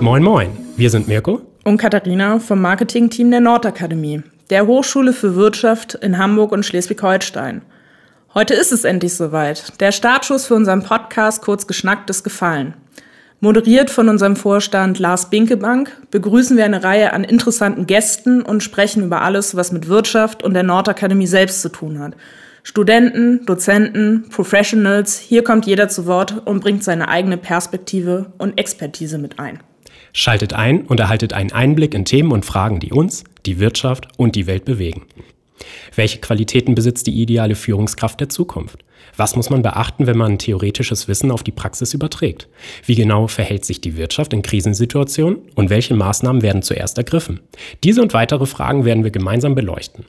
Moin 0.00 0.22
Moin, 0.22 0.56
wir 0.76 0.90
sind 0.90 1.08
Mirko 1.08 1.42
und 1.64 1.76
Katharina 1.76 2.38
vom 2.38 2.60
Marketingteam 2.60 3.32
der 3.32 3.40
Nordakademie, 3.40 4.22
der 4.48 4.68
Hochschule 4.68 5.12
für 5.12 5.34
Wirtschaft 5.34 5.94
in 5.94 6.18
Hamburg 6.18 6.52
und 6.52 6.64
Schleswig-Holstein. 6.64 7.62
Heute 8.32 8.54
ist 8.54 8.70
es 8.70 8.84
endlich 8.84 9.14
soweit. 9.14 9.80
Der 9.80 9.90
Startschuss 9.90 10.46
für 10.46 10.54
unseren 10.54 10.84
Podcast 10.84 11.42
Kurz 11.42 11.66
geschnackt 11.66 12.10
ist 12.10 12.22
gefallen. 12.22 12.74
Moderiert 13.40 13.90
von 13.90 14.08
unserem 14.08 14.36
Vorstand 14.36 15.00
Lars 15.00 15.30
Binkebank 15.30 15.90
begrüßen 16.12 16.56
wir 16.56 16.64
eine 16.64 16.84
Reihe 16.84 17.12
an 17.12 17.24
interessanten 17.24 17.86
Gästen 17.86 18.42
und 18.42 18.62
sprechen 18.62 19.02
über 19.02 19.22
alles, 19.22 19.56
was 19.56 19.72
mit 19.72 19.88
Wirtschaft 19.88 20.44
und 20.44 20.54
der 20.54 20.62
Nordakademie 20.62 21.26
selbst 21.26 21.60
zu 21.60 21.70
tun 21.70 21.98
hat. 21.98 22.14
Studenten, 22.62 23.44
Dozenten, 23.46 24.28
Professionals, 24.30 25.18
hier 25.18 25.42
kommt 25.42 25.66
jeder 25.66 25.88
zu 25.88 26.06
Wort 26.06 26.46
und 26.46 26.60
bringt 26.60 26.84
seine 26.84 27.08
eigene 27.08 27.36
Perspektive 27.36 28.26
und 28.38 28.58
Expertise 28.60 29.18
mit 29.18 29.40
ein. 29.40 29.58
Schaltet 30.12 30.52
ein 30.52 30.82
und 30.82 31.00
erhaltet 31.00 31.32
einen 31.32 31.52
Einblick 31.52 31.94
in 31.94 32.04
Themen 32.04 32.32
und 32.32 32.44
Fragen, 32.44 32.80
die 32.80 32.92
uns, 32.92 33.24
die 33.46 33.58
Wirtschaft 33.58 34.08
und 34.16 34.36
die 34.36 34.46
Welt 34.46 34.64
bewegen. 34.64 35.06
Welche 35.94 36.18
Qualitäten 36.18 36.74
besitzt 36.74 37.06
die 37.06 37.20
ideale 37.20 37.54
Führungskraft 37.54 38.20
der 38.20 38.28
Zukunft? 38.28 38.84
Was 39.16 39.34
muss 39.34 39.50
man 39.50 39.62
beachten, 39.62 40.06
wenn 40.06 40.16
man 40.16 40.38
theoretisches 40.38 41.08
Wissen 41.08 41.30
auf 41.30 41.42
die 41.42 41.50
Praxis 41.50 41.92
überträgt? 41.94 42.48
Wie 42.86 42.94
genau 42.94 43.26
verhält 43.26 43.64
sich 43.64 43.80
die 43.80 43.96
Wirtschaft 43.96 44.32
in 44.32 44.42
Krisensituationen 44.42 45.38
und 45.56 45.70
welche 45.70 45.94
Maßnahmen 45.94 46.42
werden 46.42 46.62
zuerst 46.62 46.98
ergriffen? 46.98 47.40
Diese 47.82 48.00
und 48.00 48.14
weitere 48.14 48.46
Fragen 48.46 48.84
werden 48.84 49.04
wir 49.04 49.10
gemeinsam 49.10 49.54
beleuchten. 49.54 50.04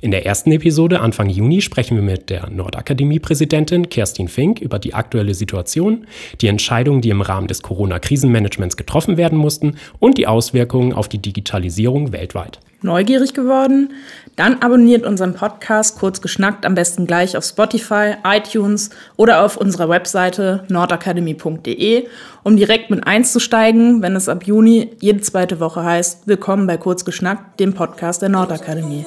In 0.00 0.10
der 0.10 0.26
ersten 0.26 0.52
Episode 0.52 1.00
Anfang 1.00 1.28
Juni 1.28 1.62
sprechen 1.62 1.96
wir 1.96 2.02
mit 2.02 2.30
der 2.30 2.50
Nordakademie-Präsidentin 2.50 3.88
Kerstin 3.88 4.28
Fink 4.28 4.60
über 4.60 4.78
die 4.78 4.94
aktuelle 4.94 5.34
Situation, 5.34 6.06
die 6.40 6.48
Entscheidungen, 6.48 7.00
die 7.00 7.10
im 7.10 7.20
Rahmen 7.20 7.48
des 7.48 7.62
Corona-Krisenmanagements 7.62 8.76
getroffen 8.76 9.16
werden 9.16 9.38
mussten 9.38 9.76
und 9.98 10.18
die 10.18 10.26
Auswirkungen 10.26 10.92
auf 10.92 11.08
die 11.08 11.18
Digitalisierung 11.18 12.12
weltweit. 12.12 12.60
Neugierig 12.82 13.32
geworden? 13.32 13.92
Dann 14.36 14.62
abonniert 14.62 15.06
unseren 15.06 15.34
Podcast 15.34 15.98
kurz 15.98 16.20
geschnackt 16.20 16.66
am 16.66 16.74
besten 16.74 17.06
gleich 17.06 17.36
auf 17.36 17.44
Spotify, 17.44 18.14
iTunes 18.22 18.90
oder 19.16 19.44
auf 19.44 19.56
unserer 19.56 19.88
Webseite 19.88 20.64
nordakademie.de, 20.68 22.06
um 22.42 22.56
direkt 22.56 22.90
mit 22.90 23.06
einzusteigen, 23.06 24.02
wenn 24.02 24.14
es 24.14 24.28
ab 24.28 24.46
Juni 24.46 24.90
jede 25.00 25.22
zweite 25.22 25.58
Woche 25.58 25.82
heißt, 25.82 26.26
willkommen 26.26 26.66
bei 26.66 26.76
kurz 26.76 27.04
geschnackt, 27.04 27.58
dem 27.60 27.72
Podcast 27.72 28.20
der 28.20 28.28
Nordakademie. 28.28 29.06